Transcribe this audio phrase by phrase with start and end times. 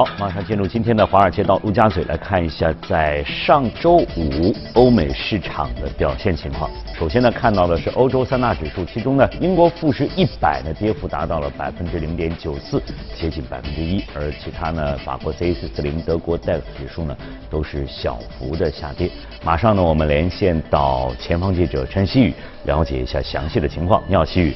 [0.00, 6.70] 好，马上进入今天的华尔街到陆家嘴来看一下，在上周五欧美市场的表现情况。
[6.98, 12.82] 首先呢，看到的是欧洲三大指数，其中呢，英国富时一百的跌幅达到了百分之零点九四，
[13.14, 17.14] 接近百分之一，而其他呢，法国 c 四四零、德国 DAX 指数呢，
[17.50, 19.10] 都是小幅的下跌。
[19.44, 24.02] 马上呢，我们连线到前方记者陈希宇，了解一下详细的情况。
[24.08, 24.54] 你好，希宇。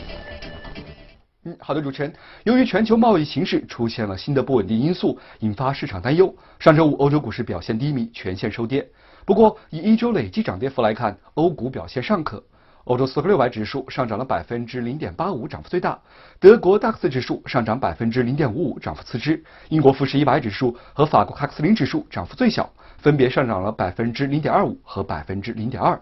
[1.47, 2.13] 嗯，好的，主持人。
[2.45, 8.89] 由于全球贸易形势出现了新的不稳定因素，引发市场担忧，上周五欧洲股市表现低迷，全线收跌。
[9.27, 12.43] 不过，以一周累计涨跌幅来看，欧股表现尚可。
[12.85, 15.99] 欧洲四和六百指数上涨了百分之零点八五，涨幅最大；
[16.39, 25.99] 德国 DAX 指数上涨百分之零点五五，涨幅次之；英国富时一百指数和法国 CAC 零指数涨幅最小，分别上涨了百分之零点二五和百分之零点二。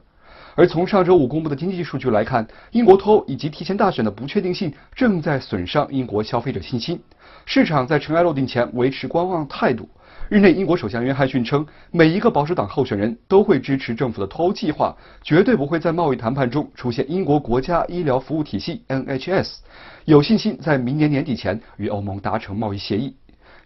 [0.55, 7.01] 而从上周五公布的经济数据来看，英国脱欧以及提前大选的不确定性正在损伤英国消费者信心，
[7.47, 9.89] 市场在尘埃落定前维持观望态度。
[10.29, 19.57] 日内，英国首相约翰逊称，每一个保守党候选人都会支持政府的脱欧计划，绝对不会在贸易谈判中出现英国国家医疗服务体系 NHS，
[20.05, 23.17] 有信心在明年年底前与欧盟达成贸易协议。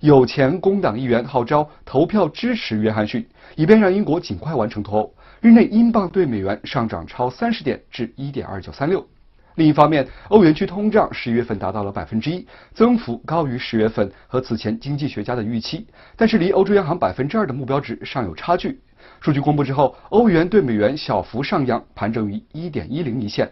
[0.00, 5.14] 有前工党议员号召投票支持约翰逊，以便让英国尽快完成脱欧。
[5.47, 9.06] 日内，英镑对美元上涨超三十点，至一点二九三六。
[9.55, 12.44] 另一方面，欧元区通胀十一月份达到了百分之一，
[12.75, 18.80] 增幅高于十月份和此前经济学家的预期，但是离欧洲央行百分之二的目标值尚有差距。
[19.20, 23.48] 数据公布之后，欧元对美元小幅上扬，盘整于一点一零一线。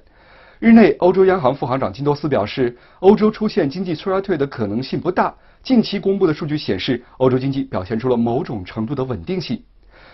[0.58, 5.32] 日内，欧洲央行副行长金多斯表示，欧洲出现经济衰退的可能性不大。
[5.62, 9.62] 近期公布的数据显示，欧洲经济表现出了某种程度的稳定性。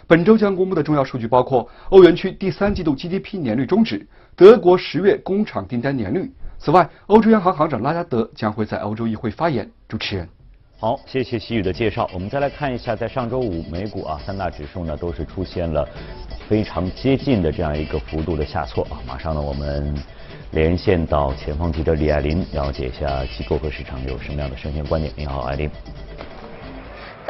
[0.06, 6.30] 本周将公布的重要数据包括欧元区第三季度 GDP 年率终止、德国十月工厂订单年率。
[6.58, 9.66] 此外，欧洲央行行长拉加德将会在欧洲议会发言。
[9.88, 10.28] 主持人，
[10.78, 12.10] 好，谢谢西宇的介绍。
[12.12, 15.88] 我们再来看一下，在上周五美股啊，三大指数呢都是出现了
[16.48, 19.00] 非常接近的这样一个幅度的下挫啊。
[19.06, 19.94] 马上呢，我们
[20.50, 25.10] 连线到前方记者李爱林，了解一下机构和市场有什么样的生鲜观点。
[25.16, 25.70] 你好，爱林。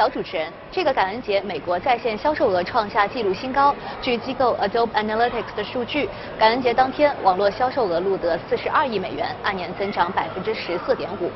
[0.01, 3.75] 小，主持人，这个感恩节，美国在线销售额创下纪录新高。
[4.01, 11.29] 据机构 Adobe Analytics 的数据，感恩节当天，网络销售额录得四十二亿美元，按年增长百分之十四点五。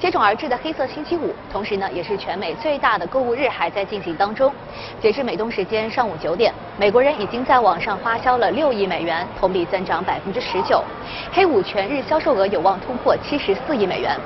[0.00, 4.52] 接踵而至的黑色星期五，同时呢，也是全美最大的购物日，还在进行当中。
[5.00, 10.82] 截至美东时间上午九点，美国人已经在网上花销了六亿美元，同比增长百分之十九。
[11.30, 14.18] 黑五全日销售额有望突破七十四亿美元。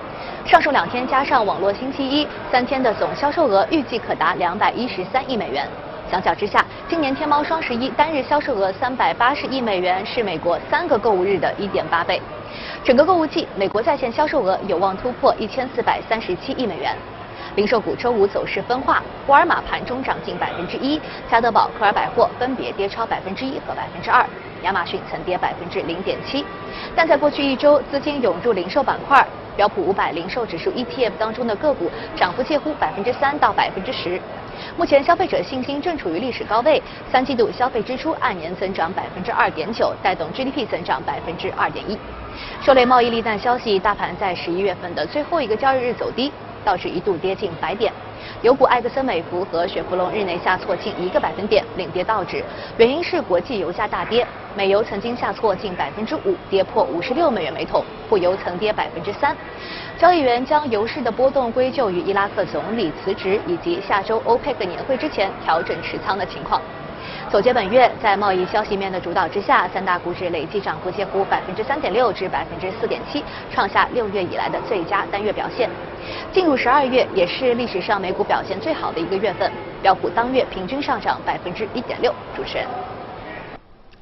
[0.45, 5.67] 上述两天加上网络星期一，三天的总销售额预计可达两百一十三亿美元。
[6.11, 12.21] 相较之下，今年天猫双十一单日销售额三百八十亿美元，是美国三个购物日的一点八倍。
[12.85, 16.95] 整个购物季，美国在线销售额有望突破一千四百三十七亿美元。
[17.55, 20.99] 零售股周五走势分化，沃尔玛盘中涨近百分之一，
[21.31, 24.25] 家得宝、科尔百货分别跌超百分之一和百分之二，
[24.63, 26.45] 亚马逊曾跌百分之零点七。
[26.97, 29.27] 但在过去一周，资金涌入零售板块。
[29.55, 34.19] 标普五百零售指数 ETF 当中的个股涨幅介乎百分之三到百分之十。
[34.79, 41.99] 目前消费者信心正处于历史高位，三季度消费支出按年增长百分之二点九，带动 GDP 增长百分之二点一。
[42.63, 46.33] 受累贸易利淡消息，大盘在十一月份的最后一个交易日走低，
[46.65, 47.93] 导致一度跌近百点。
[48.43, 52.43] 油股埃克森美孚和雪佛龙日内下挫近一个百分点，领跌道指。
[52.77, 59.37] 原因是国际油价大跌，美油曾经下挫近百分之五，跌破五十六美元每桶，布油曾跌百分之三。
[59.99, 66.61] 交易员将油市的波动归咎于伊拉克总理辞职以及下周欧佩克年会之前调整持仓的情况。
[67.33, 75.67] 总结本月，在贸易消息面的主导之下，三大股指累计涨幅介乎百分之三点六至百分之四点七，创下六月以来的最佳单月表现。
[76.31, 82.13] 进入十二月，也是历史上美股表现最好的一个月份，标普当月平均上涨百分之一点六。
[82.37, 82.67] 主持人，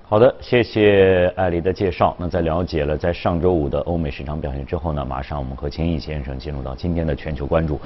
[0.08, 2.16] 好的，谢谢艾丽的介绍。
[2.18, 7.80] 那在了解了在上周五的欧美市场表现之后呢，马上我们和秦毅先生进入到今天的全球关注。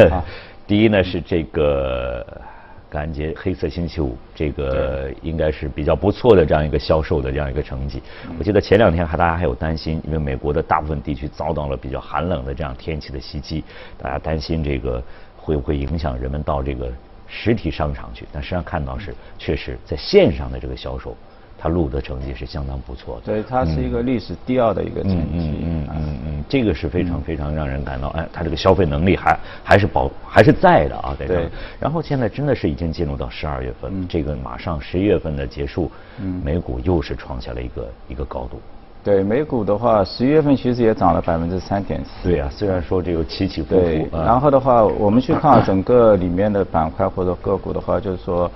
[0.66, 2.26] 第一呢是这个。
[2.90, 8.02] 感恩节黑色星期五，这个应该是比较不错的这样一个销售的这样一个成绩。
[8.36, 13.62] 我记得前两天还大家还有担心，因为美国的大部分地区遭到了比较寒冷的这样天气的袭击，
[13.96, 15.00] 大家担心这个
[15.36, 16.92] 会不会影响人们到这个
[17.28, 18.26] 实体商场去。
[18.32, 21.16] 但实际上看到是，确实在线上的这个销售。
[21.62, 31.48] 他录的成绩是相当不错的，对，它是一个历史第二的一个成绩，嗯嗯嗯嗯，这个是非常非常让人感到，哎，他这个消费能力还还是保还是在的啊，对。
[31.78, 35.90] 然后现在真的是已经进入到十二月份，这个马上十一月份的结束，
[36.42, 38.58] 美股又是创下了一个一个高度。
[39.02, 42.30] 对美股的话，十一月份其实也涨了百分之三点四。
[42.30, 48.50] 对啊，虽然说这个起起伏对，伏，然后的话，我们去看 整个里面的板块或者个股的话，就是说，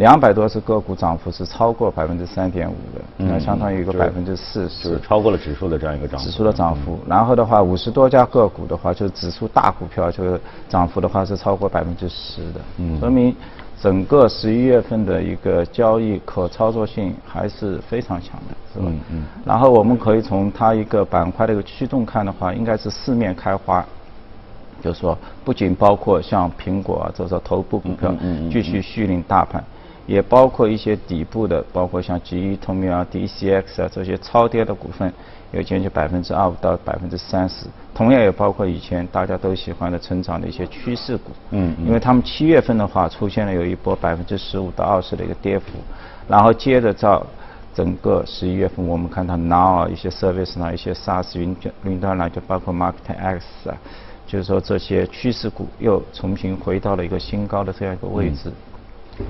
[0.00, 5.00] 两百多只个股涨幅是超过百分之三点五的，那相当于一个百分之四就十是。
[5.00, 6.24] 超过了指数的这样一个涨幅。
[6.24, 13.36] 指数的涨幅，然后的话，五十多家个股的话，就是指数大股票，就是涨幅的话是超过百分之十的，嗯说明
[13.78, 18.86] 整个十一月份的一个交易可操作性还是非常强的，是吧？
[18.88, 23.84] 嗯嗯然后我们可以从它一个板块的一个驱动看的话，应该是四面开花。
[24.82, 28.14] 就是说，不仅包括像苹果啊这种头部股票
[28.50, 29.62] 继续续领大盘，
[30.06, 35.12] 也包括一些底部的，包括像吉利、通明啊、DCX 啊这些超跌的股份，
[35.52, 37.66] 有将近百分之二五到百分之三十。
[37.94, 45.66] 同样也包括以前大家都喜欢的成长的一些趋势股，嗯嗯因为他们七月份的话出现了有一波百分之十五到二十的一个跌幅，
[46.26, 47.26] 然后接着到
[47.74, 53.76] 整个十一月份，我们看到 Now 啊一些 Service 啊一些 SaaS 云端云端呢，就包括 Marketing X 啊，
[54.26, 58.50] 就是说这些趋势股又重新回到了一个新高的这样一个位置。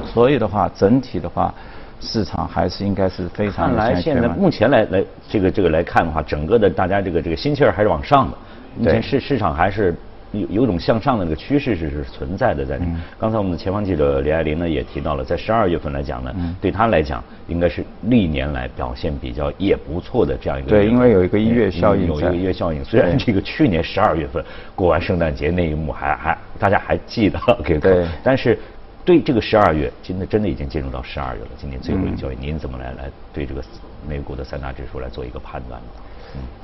[0.04, 1.52] 所以的话，整体的话，
[2.00, 8.36] 市场还是应该是非常看来现在目前来来这个这个来看的话，整个的大家这个这个心气儿还是往上的，
[8.76, 9.94] 目前对市市场还是
[10.32, 12.80] 有有种向上的这个趋势是是存在的在
[13.18, 16.54] 刚才我们的前方记者李爱玲呢也提到了，在十二月份来讲呢，嗯。
[16.60, 22.84] 对她来讲应该是历年来表现比较也不错的这样一个对因为有一个一月效应有一个一月效应。
[22.84, 24.42] 虽然这个去年十二月份
[24.76, 28.06] 过完圣诞节那一幕还还大家还记得，给对。
[28.22, 28.56] 但是
[29.04, 33.62] 对这个十二月，真的真的已经进入到十二月了，今年最后一个交易，您怎么来来对这个
[34.08, 35.86] 美股的三大指数来做一个判断呢？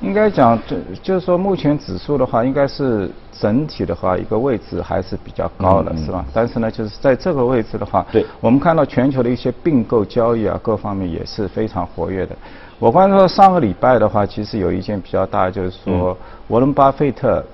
[0.00, 6.25] 应该讲，就就是说，目前指数的话，应该是整体的话，一个位置还是比较高的，是吧？
[6.33, 12.37] 但是呢，就是在这个位置的话，对我们看到全球的一些并购交易啊，各方面也是非常活跃的。
[12.79, 16.17] 我观察到上个礼拜的话，其实有一件比较大，就是说，嗯
[16.47, 17.44] 沃伦巴菲特，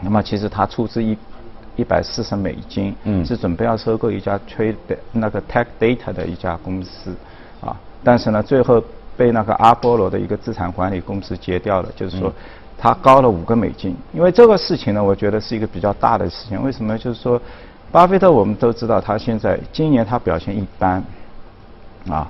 [0.00, 1.16] 那么其实他出资一
[1.78, 4.74] 一百四十美金，嗯是准备要收购一家 Trade
[5.12, 7.14] 那个 Tech Data 的一家公司，
[7.60, 8.82] 啊，但是呢，最后
[9.16, 12.32] 被那个阿波罗的一个资产管理公司截掉了，就是说
[12.76, 13.96] 它高了五个美金。
[14.12, 16.60] 因为这个事情呢，我觉得是一个比较大的事情。
[16.64, 16.98] 为什么？
[16.98, 17.40] 就是说，
[17.92, 21.02] 巴菲特我们都知道，他现在今年他表现一般，
[22.10, 22.28] 啊，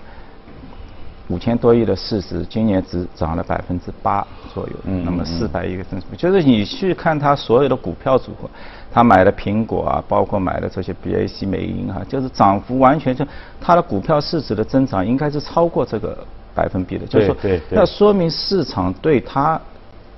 [1.28, 8.48] 五千多亿的市值，今年只涨了百分之八左右，嗯那么嗯四百亿个增速，就是你去看它所有的股票组合，
[8.90, 13.26] 他买的苹果啊，包括买的这些 BAC 美银啊，就是涨幅完全就
[13.60, 16.16] 它的股票市值的增长应该是超过这个
[16.54, 17.58] 百分比的，就是说对对。
[17.58, 19.60] 对那说明市场对它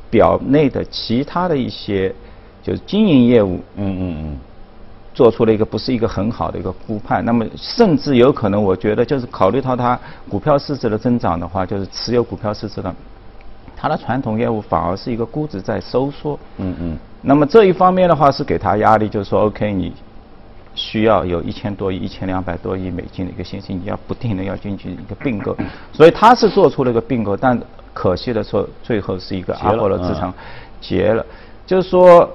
[0.08, 2.14] 表内的其他的一些
[2.62, 4.38] 就是经营业务，嗯嗯嗯。
[5.20, 10.00] 做出了一个不是一个很好的一个估判，那么甚至有可能，我觉得就是考虑到它
[10.30, 12.94] 股票市值的增长的话，就是持有股票市值的，
[13.76, 16.38] 它的传统业务反而是一个估值在收缩。
[16.56, 16.98] 嗯嗯。
[17.20, 19.92] 那么这一方面的话是给他压力，就是说，OK，你
[20.74, 25.54] 需要有一千多亿、一千两百多亿美金的一个信心，你要不停的要进行一个并购，
[25.92, 27.60] 所以他是做出了一个并购，但
[27.92, 30.32] 可惜的说，最后是一个阿波罗资产
[30.80, 31.22] 结了，
[31.66, 32.26] 就是说。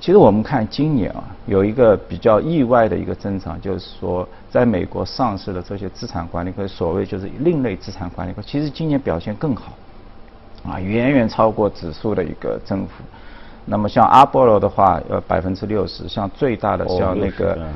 [0.00, 9.72] 其实我们看今年啊，有一个比较意外的一个增长，就是说，在美国上市的这些资产管理公司，所谓就是另类资产管理其实今年表现更好，
[10.66, 13.04] 啊，远远超过指数的一个增幅。
[13.66, 17.74] 那么像阿波罗的话，呃，百分之六十；像最大的哦60像那个嗯，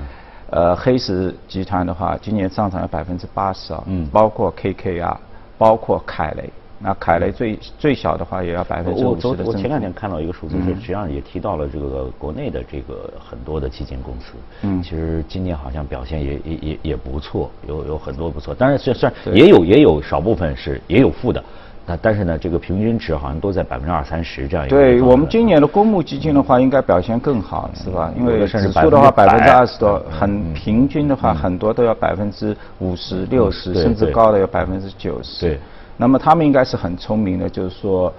[0.50, 5.16] 呃，黑石集团的话，今年上涨了百分之八十啊，嗯包括 KKR，
[5.58, 6.50] 包括凯雷。
[6.86, 10.66] 那凯雷最最小的话也要百分之我五十的我我前两天看到一个数字，嗯。
[10.66, 14.82] 是实际上也提到了这个国内的这个很多的基金公司，嗯。
[14.82, 21.42] 其实今年好像表现也也也也不错，有有很多不错，当然虽虽然也有也有少部分是也有负的，
[21.86, 28.12] 那但是呢，这个平均值好像都在百分之二三十这样一个对我们今年的公募基金的话，应该表现更好，是吧？
[28.14, 35.46] 因为指数的话百分之二十多，嗯很平均的话，很多都要百分之五十、六十，甚至高的有百分之九十。
[35.46, 35.58] 对。
[35.96, 38.12] 那么他们应该是很聪明的，就是说，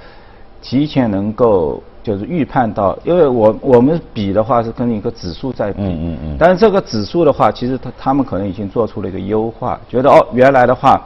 [0.62, 11.02] 提前能够就是预判到，因为我我们比的话是跟一个指数在比，嗯嗯嗯但是这个指数的话，其实他他们可能已经做出了一个优化，觉得哦，原来的话。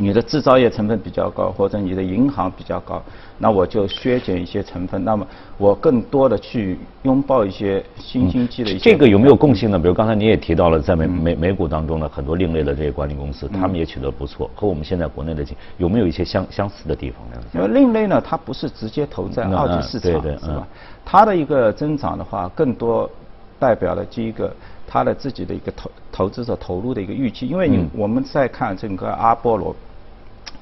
[0.00, 3.02] 你的制造业成本比较高，或者你的银行比较高，
[3.36, 5.26] 那我就削减一些成分，那么
[5.56, 8.78] 我更多的去拥抱一些新经济的一些。
[8.78, 9.76] 这个有没有共性呢？
[9.76, 15.44] 比如刚才你也提到了，在美嗯美美股当中呢，很多另类的这些管理公司，他们也取得不错，和我们现在国内的
[15.78, 17.44] 有没有一些相相似的地方呢？
[17.52, 20.66] 因为另类呢，它不是直接投在嗯二级市场，对对嗯是吧？
[21.04, 23.10] 它的一个增长的话，更多
[23.58, 24.54] 代表了第一个，
[24.86, 27.48] 它的自己的一个投投资者投入的一个预期。
[27.48, 29.74] 因为你、嗯我们在看整个阿波罗，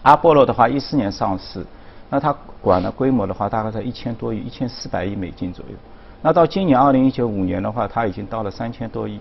[0.07, 1.67] 阿波罗的话，一四年上市，
[2.09, 2.33] 那它
[2.63, 5.75] 管的规模的话，大概在一千多亿、一千四百亿美金左右。
[6.23, 9.17] 那到今年二零一九五年的话，它已经到了三千多亿，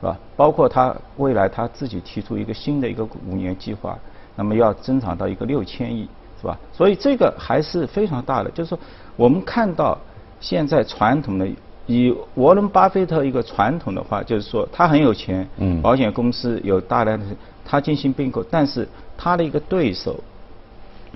[0.00, 0.16] 是吧？
[0.36, 3.98] 包括它未来它自己提出一个新的一个五年计划，
[4.36, 6.08] 那么要增长到一个六千亿，
[6.40, 6.56] 是吧？
[6.72, 8.50] 所以这个还是非常大的。
[8.52, 8.78] 就是说，
[9.16, 9.98] 我们看到
[10.38, 11.48] 现在传统的
[11.88, 17.26] 以沃伦巴菲特一个传统的话，就是说他很有钱，嗯，保险公司有大量的
[17.64, 18.88] 他进行并购，但是
[19.22, 20.18] 他的一个对手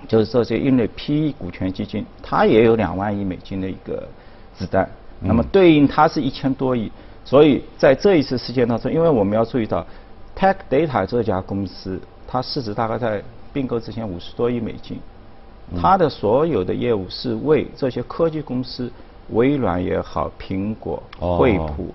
[0.06, 4.06] 就是这些因为 PE 股权基金，他也有两万亿美金的一个
[4.54, 4.86] 子弹。
[5.20, 6.92] 那么对应它是一千多亿，
[7.24, 9.86] 所以在这一次事件当中，因为我们要注意到
[10.36, 14.98] ，Tech Data 这家公司，它市值大概在并购之前五十多亿美金，
[15.80, 18.92] 它的所有的业务是为这些科技公司，
[19.30, 21.94] 微软也好，苹果、惠普，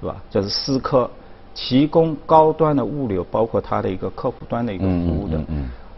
[0.00, 0.16] 是吧？
[0.28, 1.10] 就是思科，
[1.56, 5.42] 提供高端的物流，包括它的一个客户端的一个服务的。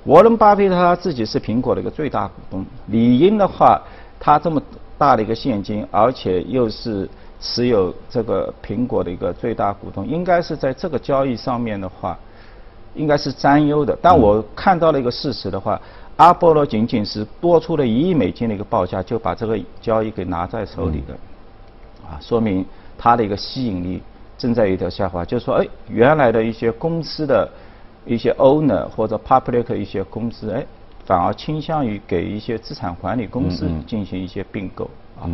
[0.04, 3.78] 沃伦巴菲特他自己是苹果的一个最大股东，理应的话，
[4.18, 4.62] 他这么。
[5.00, 7.08] 大的一个现金，而且又是
[7.40, 12.18] 持有这个苹果的一个最大股东，应该是在这个交易上面的话，
[12.96, 13.96] 应该是占优的。
[14.02, 15.80] 但我看到了一个事实的话，
[16.16, 21.14] 阿波罗仅仅是多出了一亿美金的一个报价，就把这个交易给拿在手里的，
[22.04, 22.66] 啊，说明
[22.98, 24.02] 它的一个吸引力
[24.38, 25.22] 正在有条下滑。
[25.24, 27.46] 就是说，哎，原来的一些公司的
[28.06, 30.64] 一些 owner 或者 public 一些公司，哎。
[31.04, 34.84] 反而倾向于给一些资产管理公司进行一些并购
[35.18, 35.24] 啊，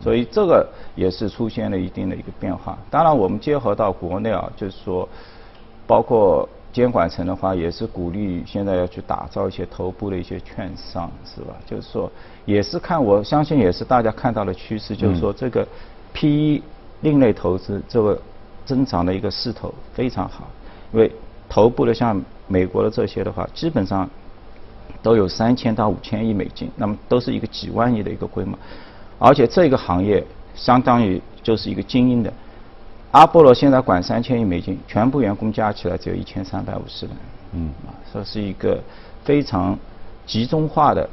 [0.00, 2.76] 所以这个也是出现了一定的一个变化。
[2.90, 5.08] 当然，我们结合到国内啊，就是说，
[5.86, 11.54] 包括监管层的话，也是鼓励现在要去打造一些头部的一些券商，是吧？
[11.64, 12.10] 就是说，
[12.44, 15.64] 也是看我相信也是大家看到的趋势，就是说这个
[16.12, 16.60] PE
[17.02, 18.20] 另类投资这个
[18.64, 20.48] 增长的一个势头非常好，
[20.92, 21.10] 因为
[21.48, 24.08] 头部的像美国的这些的话，基本上。
[25.02, 28.58] 都有三千到五千亿美金，那么都是一个几万亿的一个规模，
[29.18, 30.22] 而且这个行业
[30.54, 32.30] 相当于就是一个精英的。
[33.12, 37.16] 阿波罗现在管三千亿美金，全部员工加起来只有一千三百五十人，
[37.52, 38.78] 嗯，啊，这是一个
[39.24, 39.78] 非常
[40.26, 41.08] 集中化的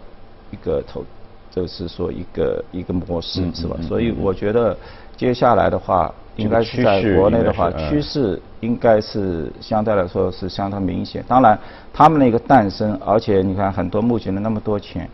[0.51, 1.06] 一个投，
[1.50, 3.77] 就是说一个一个模式，是吧？
[3.84, 4.75] 所以我觉得
[5.16, 6.13] 接下来的话。
[6.38, 11.24] 应该是在国内的话，趋势应该是相对来说是相当明显。
[11.27, 11.58] 当然，
[11.91, 15.10] 他们的一个诞生，而且你看很多募集了那么多钱，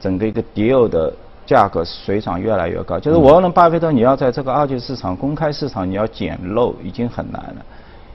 [0.00, 1.12] 整个一个 deal 的
[1.46, 2.98] 价格水涨越来越高。
[2.98, 7.66] 就是沃伦巴菲特，你要在这个二级市场、公开市场你要捡漏已经很难了，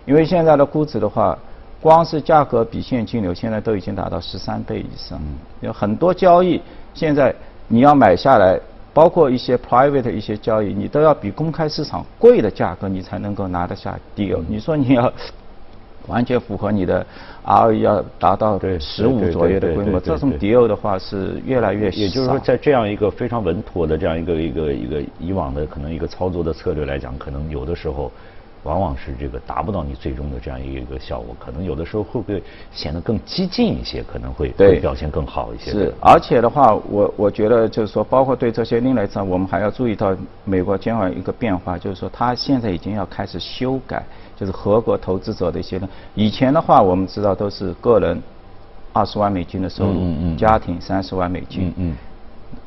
[0.05, 1.37] 因为现在的估值的话，
[1.79, 5.19] 光是价格比现金流现在都已经达到十三倍以上，
[5.61, 6.59] 有很多交易
[6.93, 7.33] 现在
[7.67, 8.59] 你要买下来。
[8.93, 14.39] 包括一些 private 一些交易，你都要比公开市场贵的价格，你才能够拿得下 deal。
[14.47, 15.11] 你说你要
[16.07, 17.05] 完全符合你的
[17.45, 21.97] ROE 要达到十五左右的规模，这种 deal 的话是越来越少。
[21.97, 28.11] 也就是说，在这样一个非常稳妥的这样一个一个一个以往的可能一个操作的策略来讲，可能有的时候。
[28.63, 32.41] 往往是这个达不到你最终的这样一个效果，可能有的时候会不会
[32.71, 35.71] 显得更激进一些，可能会对表现更好一些。
[35.71, 40.15] 是，而且的话，我我觉得就是说，包括对这些另类账，我们还要注意到
[40.45, 44.03] 美国监管一个变化，就是说，它现在已经要开始修改，
[44.37, 45.79] 就是合格投资者的一些。
[46.15, 48.21] 以前的话，我们知道都是个人
[48.93, 51.73] 二十万美金的收入，家庭三十万美金。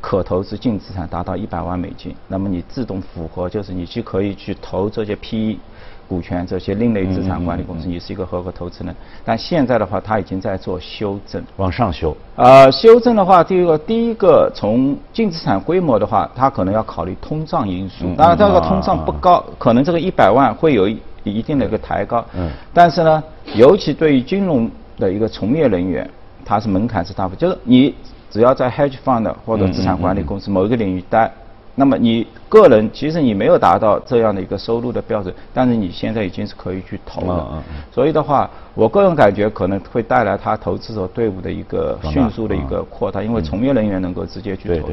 [0.06, 5.58] 可投资净资产达到一百万美金，那么你自动符合，就是你去可以去投这些 PE
[6.06, 8.94] 股权这些另类资产管理公司，你是一个合格投资人。
[9.24, 12.16] 但现在的话，它已经在做修正，往上修。
[12.36, 18.14] 呃，修正的话，第一个，第一个从净资产规模的话，它可能要考虑通胀因素。
[18.16, 20.88] 当然，这个通胀不高，可能这个一百万会有
[21.24, 22.24] 一定的一个抬高。
[22.36, 22.48] 嗯。
[22.72, 23.20] 但是呢，
[23.56, 24.70] 尤其对于金融
[25.00, 26.08] 的一个从业人员，
[26.44, 27.92] 它是门槛是大幅，就是你。
[28.30, 31.30] 只要在 hedge fund 或者资产管理公司某一个领域待，
[31.74, 37.62] 那么你个人其实你没有达到这样的一个收入的标准，但是你现在已经是可以去投了。
[37.92, 44.88] 所以的话，我个人感觉可能会带来他投资者队伍的一个迅速的一个扩大，因为从业人员能够直接去投。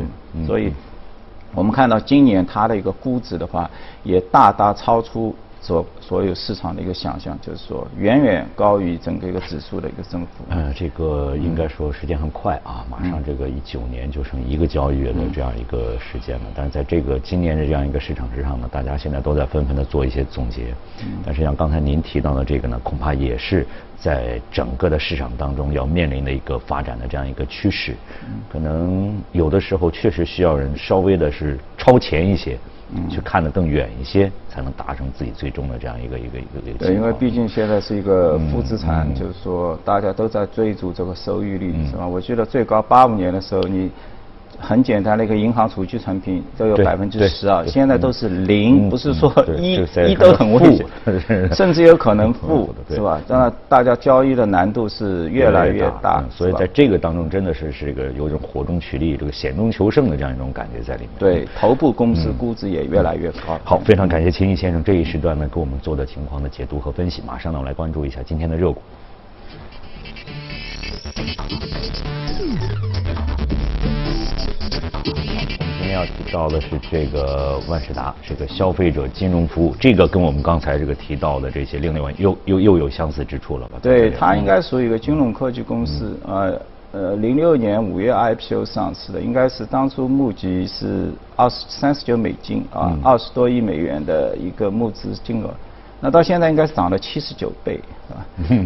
[0.45, 0.73] 所以，
[1.53, 3.69] 我们看到今年它的一个估值的话，
[4.03, 5.35] 也大大超出。
[5.63, 10.43] 所所有市场的一个想象，就是说远远高于整个一个指数的一个增幅。
[10.49, 16.45] 嗯，这个应该说时间很快啊，马上这个一九年就剩一个交易月的这样一个时间了。
[16.53, 20.75] 但是在这个今年的这样一个市场之上呢，大家现在都在纷纷的做一些总结。
[21.25, 23.65] 但是像刚才您提到的这个呢，恐怕也是
[23.97, 27.95] 在整个的市场当中要面临的一个发展的这样一个趋势。
[28.51, 32.57] 可能有的时候确实需要人稍微的是超前一些。
[33.09, 36.77] 去看得更远一些，才能达成自己最终的这样一个一个一个。
[36.77, 42.07] 对，因为毕竟现在是一个负资产，就是说大家都在追逐这个收益率，是吧？
[42.07, 43.91] 我记得最高八五年的时候你。
[44.63, 49.73] 很简单的一个银行储蓄产品都有百分之十啊，现在都是零，不是说一
[50.09, 50.85] 一都很危险，
[51.53, 53.21] 甚至有可能负， 是吧？
[53.27, 61.09] 当然，大家交易的难度是越来越大，所以在这个当中真的是是一个有种火中取栗、这个险中求胜的这样一种感觉在里面。
[61.19, 63.59] 对，头部公司估值也越来越高。
[63.65, 67.21] 好，非常感谢秦毅先生这一时段呢给我们做的情况的解读和分析。
[67.27, 68.81] 马上呢，我们来关注一下今天的热股。
[75.93, 83.77] 要提到的是这个万事达，这个消费者金融服务，这个跟我们刚才这个提到的这些另类玩又又又有相似之处了吧？
[83.81, 95.49] 对，它应该属于一个金融科技公司，呃呃，零六年五月 IPO 上市的，应该是当初募集是二十三十九美金啊，二十多亿美元的一个募资金额，
[95.99, 97.79] 那到现在应该是涨了七十九倍，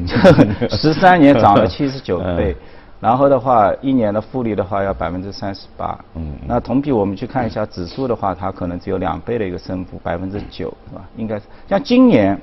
[0.02, 0.68] 是吧？
[0.76, 2.56] 十三年涨了七十九倍。
[3.00, 5.98] 然后的话，一年的复利的话要百分之三十八。
[6.16, 6.34] 嗯。
[6.48, 11.04] 那同比我们去看一下指数的话，它可能只有两倍的一个升幅，百分之九，是吧？
[11.16, 12.40] 应该是像今年，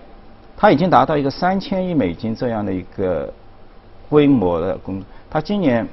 [0.56, 3.32] 它已经达到一个三千亿美金这样的一个
[4.08, 5.84] 规模的公司，它今年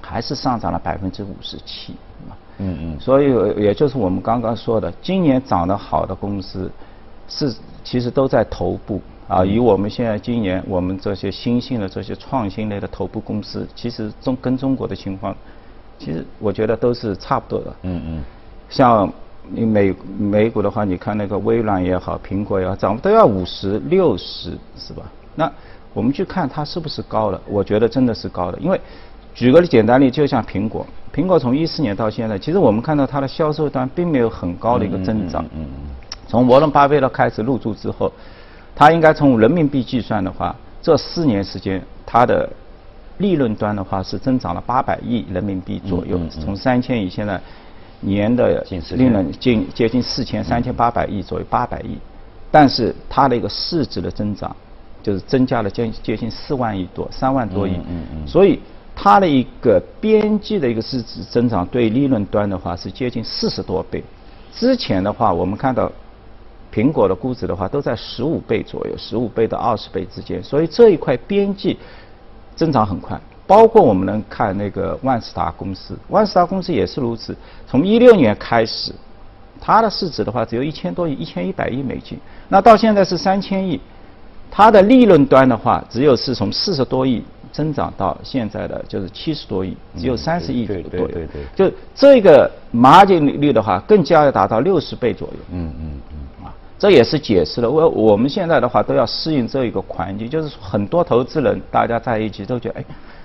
[0.00, 1.94] 还是上涨了百分之五十七，
[2.56, 2.98] 嗯嗯。
[2.98, 3.30] 所以
[3.62, 6.70] 也就是我们刚刚说的，今年涨得好的公司，
[7.28, 9.02] 是其实都在头部。
[9.28, 15.36] 啊，以我们现在今年我们这些新兴的这些创新类的头部公司，其实中跟中国的情况，
[15.98, 17.76] 其实我觉得都是差不多的。
[17.82, 18.24] 嗯嗯。
[18.70, 19.12] 像
[19.50, 25.02] 你美美股的话，你看那个微软也好，苹果也好，涨都要五十六十，是吧？
[25.34, 25.52] 那
[25.92, 27.38] 我们去看它是不是高了？
[27.46, 28.80] 我觉得真的是高的，因为
[29.34, 35.44] 举个简单例，就像苹果，苹果从一四年到现在，其实我们看到它的销售端并没有很高的一个增长。
[35.54, 35.90] 嗯嗯。
[36.26, 38.10] 从沃伦巴菲特开始入驻之后。
[38.74, 42.48] 它应该从人民币计算的话，这四年时间，它的
[43.16, 47.40] 利润端的话是增长了八百亿人民币左右，从三千亿现在
[48.00, 51.98] 年的利润近接近四千三千八百亿左右八百亿，
[52.52, 54.54] 但是它的一个市值的增长
[55.02, 57.74] 就是增加了接接近四万亿多三万多亿，
[58.24, 58.60] 所以
[58.94, 64.04] 它的一个边际的一个市值增长对利润端的话是接近四十多倍，
[64.52, 65.90] 之前的话我们看到。
[66.72, 71.78] 苹果的估值的话都在十五倍左右，十五倍到二十倍之间，所以这一块边际
[72.54, 73.20] 增长很快。
[73.46, 77.34] 包括我们能看那个万事达公司，万事达公司也是如此。
[77.66, 78.92] 从一六年开始，
[79.58, 83.80] 它的市值的话只有一千多亿，一千一百亿美金，那到现在是三千亿，
[84.50, 90.82] 它的利润端的话只有是从四十多亿增长到现在的就是七十多亿，只有三十亿左右。
[90.82, 91.42] 对对对。
[91.56, 95.34] 就这个 margin 率的话，更加要达到六十倍左右。
[95.52, 96.17] 嗯嗯嗯。
[96.78, 102.84] 这也是解释了我我们现在的话都要适应这一个环境，就是很多投资人大家在一起都觉得，哎，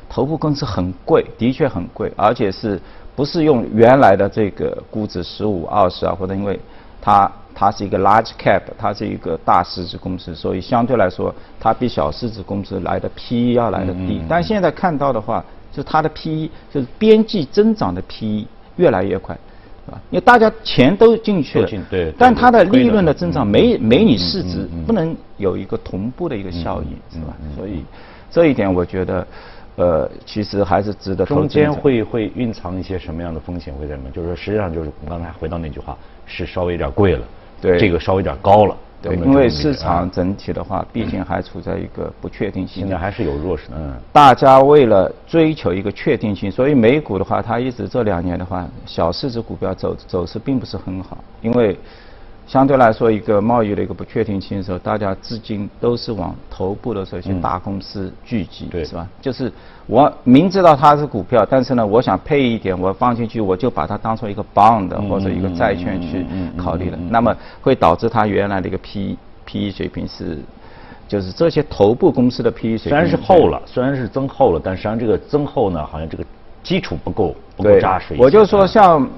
[0.09, 2.81] 头部公司很贵，的确很贵，而且是
[3.15, 6.59] 不是用原来的这个估值十五二十啊，或者因为
[6.99, 14.19] 它它是一个 large cap，它是一个大市值公司，所以相对来说它比小市值公司来的 PE 要来的低。
[14.27, 19.37] 但现在看到的话，就它的 PE 就是边际增长的 PE 越来越快。
[19.91, 27.36] 啊，因为大家钱都进去了，对，但它的利润的增长没没你市值不能有一个同步的一个效应，是吧？
[27.56, 27.84] 所以
[28.32, 29.28] 这一点我觉得，
[29.76, 31.26] 呃，其实还是值得。
[31.26, 34.12] 中间会会蕴藏一些什么样的风险会在里面？
[34.13, 37.26] 就是说，实际上就是我们刚才回到那句话，是稍微有点贵了，
[37.62, 38.76] 对，这个稍微有点高了。
[39.03, 42.81] 对，因为市场整体的话，毕竟还处在一个不确定性。
[42.81, 43.65] 现在还是有弱势。
[43.75, 43.93] 嗯。
[44.11, 51.77] 大家为了追求一个确定性，所以美股的话，它一直这两年的话，小市值股票走走势并不是很好，因为。
[52.45, 59.08] 相对来说，一个贸易的一个不确定性的时候，大家资金都是往头部的这些大公司聚集，是吧？
[59.21, 59.51] 就是
[59.88, 66.25] 我明知道它是股票，但是呢，我想配一点，我放进去，我就把它当做一个 bond 或者一个债券去
[66.58, 66.97] 考虑了。
[67.10, 70.38] 那么会导致它原来的一个 P P E 水平是，
[71.08, 76.23] 就是这些头部公司的 P E 水平虽然是厚了，虽然是增厚了，但实际上这个增厚呢，好像这个
[76.62, 78.15] 基础不够不够扎实。
[78.19, 79.10] 我就说像。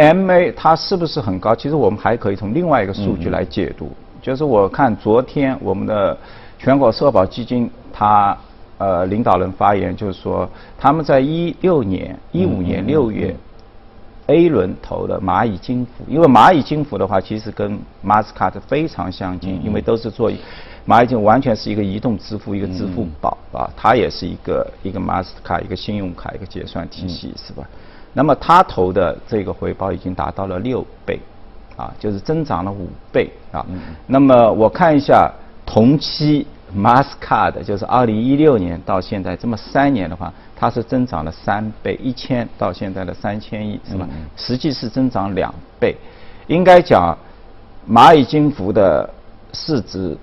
[0.00, 1.54] M A 它是不是很高？
[1.54, 6.16] 其实我们还可以从另外一个数据来解读，就是我看昨天我们的
[6.58, 8.34] 全国社保基金，它
[8.78, 13.36] 呃领导人发言，就是说他们在一六年、一五年六月
[14.28, 20.32] A 轮投的蚂蚁金服，因为蚂蚁金服的话，其实跟 Mastercard 非常相近，因为都是做
[20.86, 27.68] 蚂蚁金完全是一个移动支付，一个支付宝啊，它也是一个一个 Mastercard 一个信用卡一个结算体系，是吧？
[28.12, 31.20] 那么他投的这个回报已经达到了六倍，
[31.76, 33.64] 啊，就是增长了五倍啊。
[34.06, 35.30] 那么我看一下
[35.64, 36.46] 同期
[36.76, 44.08] Mastercard，就是二零一六年到现在这么三年的话，它是增长了三倍，一千到现在的三千亿是吧？
[44.36, 45.96] 实际是增长两倍，
[46.48, 47.16] 应该讲
[47.88, 49.08] 蚂蚁金服的
[49.52, 50.18] 市值，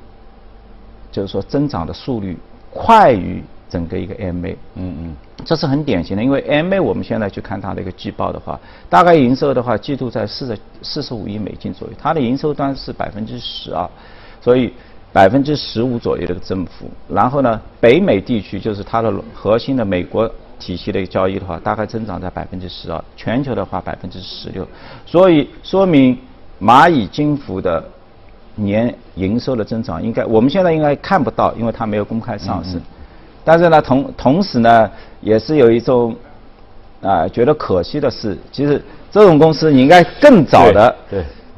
[1.12, 2.38] 就是说增长的速率
[2.69, 3.41] 快于。
[3.69, 13.89] 整个一个 MA，嗯嗯，这是很典型的，因为 MA 我们现在去看它的一个季报的话，大概营收的话，季度在四十四十五亿美金左右，它的营收端是百分之十二，
[14.41, 14.73] 所以
[15.12, 16.89] 百分之十五左右的增幅。
[17.10, 24.67] 然后呢，北美地区就是它的核心的美国体系的一个交易的话，大概增长在百分之十二，全球的话百分之十六，
[25.06, 26.17] 所以说明
[26.62, 27.84] 蚂蚁金服的
[28.56, 32.82] 年营收的增长应该我们现在应该看不到，因为它没有公开上市。
[33.47, 36.13] 但是呢，同同时呢，也是有一种
[37.01, 40.93] 啊觉得可惜的是，其实这种公司你应该更早的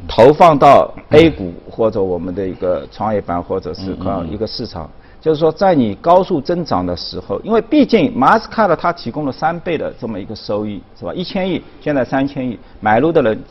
[0.07, 3.97] 投放到 A 股或者我们的一个创业板或者是
[4.29, 4.87] 一个市场，
[5.19, 11.11] 就是说在你高速增长的时候，因为毕竟马斯克的它提供了三倍的这么一个收益，是吧？
[11.11, 13.43] 一千亿现在三千亿，买入的人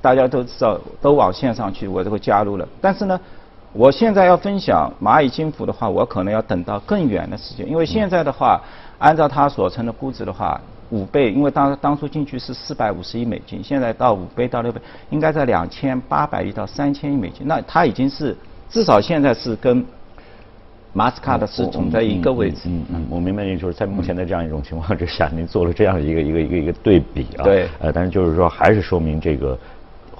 [0.00, 2.64] 大家都知道都往线上去，我都会加入了。
[2.80, 3.18] 但是呢。
[3.72, 8.60] 我现在要分享蚂蚁金服的话，我可能要等到更远的时间，因为现在的话，
[8.98, 14.80] 按照它所称的估值的话，五倍，因为当当初进去是四百五十亿美金，现在到五倍到六倍，
[15.10, 18.36] 应该在两千八百亿到三千亿美金，那它已经是
[18.68, 19.84] 至少现在是跟
[20.92, 22.62] 马斯卡的是处在一个位置。
[22.64, 27.44] 嗯嗯，我明白您就是在目前的这样一种情况之下，您做了这样一个一个一个一个对比啊。
[27.44, 27.68] 对。
[27.78, 29.56] 呃，但是就是说，还是说明这个。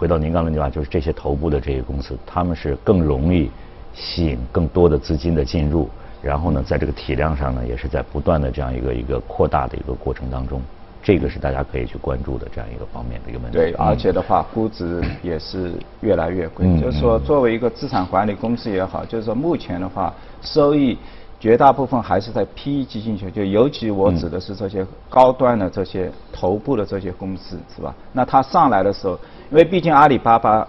[0.01, 3.51] 回到您刚才那句话，就是这些头部的这些公司，他们是更容易
[3.93, 5.91] 吸引更多的资金的进入，
[6.23, 10.63] 然后呢，在这个体量上呢，也是在不断的这样一个一个扩大的一个过程当中，
[11.03, 13.59] 这个是大家可以去关注的这样一个方面的一个问题。
[13.59, 16.67] 对，而且的话，估值也是越来越贵。
[16.81, 20.97] 就是说，作为一个资产管理公司也好，就是说目前的话，收益
[21.41, 27.95] 绝大部分还是在 PE 基金球，就尤其我指的是这些高端的这些头部的这些公司，是吧？
[28.13, 29.19] 那它上来的时候。
[29.51, 30.65] 因为毕竟阿里巴巴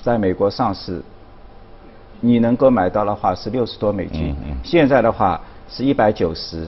[0.00, 1.02] 在美国上市，
[2.20, 6.66] 你能够买到的话是六十多美金，现在的话是一百九十，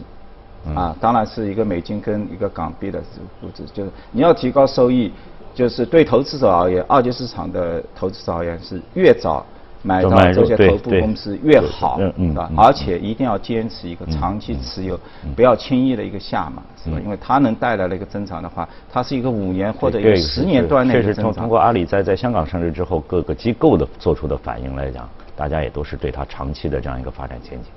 [0.74, 3.00] 啊，当然是一个美金跟一个港币的
[3.40, 5.10] 估值，就是你要提高收益，
[5.54, 9.42] 就是对投资者而言，二级市场的投资者而言是越早。
[9.82, 12.50] 买到这些头部公司越好，嗯吧？
[12.56, 14.98] 而且一定要坚持一个长期持有，
[15.36, 16.98] 不要轻易的一个下马，是吧？
[17.04, 21.24] 因为它能带来的一个增长的话，它是一个五年或者一个十年段内的增长。
[21.24, 27.68] 确实，通过阿里在在香港上市之后，各个机构的做出的反应来讲，大家也都是对它长期的这样一个发展前景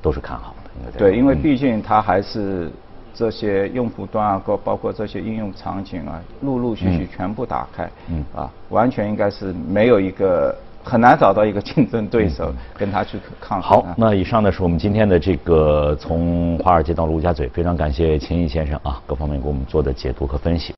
[0.00, 0.98] 都是看好的。
[0.98, 2.70] 对，因为毕竟它还是
[3.12, 10.54] 这些用户端啊，包包括这些应用场景啊，陆陆续续全部打开，嗯啊，完全应该是没有一个。
[10.88, 13.82] 很难找到一个竞争对手跟他去抗衡。
[13.82, 20.72] 好，那以上呢是我们今天的这个从华尔街到陆家嘴，非常感谢秦毅先生啊，各方面给我们做的解读和分析。